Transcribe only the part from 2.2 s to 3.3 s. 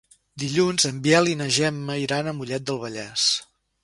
a Mollet del Vallès.